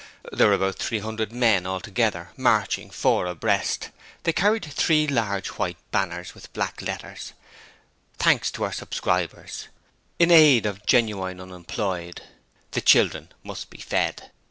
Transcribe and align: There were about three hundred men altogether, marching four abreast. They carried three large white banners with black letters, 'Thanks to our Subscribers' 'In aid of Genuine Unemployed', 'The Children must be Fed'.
There 0.33 0.47
were 0.47 0.55
about 0.55 0.77
three 0.79 0.97
hundred 0.97 1.31
men 1.31 1.67
altogether, 1.67 2.31
marching 2.35 2.89
four 2.89 3.27
abreast. 3.27 3.91
They 4.23 4.33
carried 4.33 4.65
three 4.65 5.05
large 5.05 5.49
white 5.49 5.77
banners 5.91 6.33
with 6.33 6.51
black 6.53 6.81
letters, 6.81 7.33
'Thanks 8.17 8.49
to 8.53 8.63
our 8.63 8.73
Subscribers' 8.73 9.67
'In 10.17 10.31
aid 10.31 10.65
of 10.65 10.83
Genuine 10.87 11.39
Unemployed', 11.39 12.23
'The 12.71 12.81
Children 12.81 13.29
must 13.43 13.69
be 13.69 13.77
Fed'. 13.77 14.31